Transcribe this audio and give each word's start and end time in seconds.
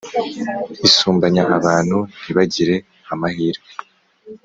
Isumbanya 0.87 1.43
abantu, 1.57 1.97
ntibagire 2.21 2.75
amahirwe 3.13 3.69